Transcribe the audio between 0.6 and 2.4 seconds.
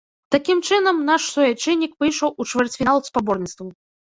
чынам, наш суайчыннік выйшаў